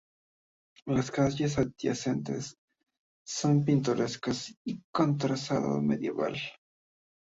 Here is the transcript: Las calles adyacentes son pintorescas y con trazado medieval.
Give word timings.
Las 0.87 1.11
calles 1.11 1.59
adyacentes 1.59 2.57
son 3.23 3.63
pintorescas 3.63 4.51
y 4.65 4.81
con 4.91 5.15
trazado 5.15 5.79
medieval. 5.79 6.37